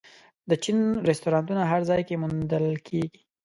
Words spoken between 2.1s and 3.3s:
موندل کېږي.